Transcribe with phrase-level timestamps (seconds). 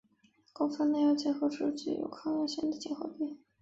[0.51, 3.37] 广泛耐药结核之一具有抗药性的结核病。